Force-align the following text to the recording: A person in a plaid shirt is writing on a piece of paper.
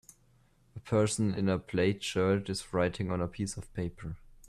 A 0.75 0.79
person 0.79 1.35
in 1.35 1.47
a 1.47 1.59
plaid 1.59 2.01
shirt 2.01 2.49
is 2.49 2.73
writing 2.73 3.11
on 3.11 3.21
a 3.21 3.27
piece 3.27 3.55
of 3.55 3.71
paper. 3.75 4.15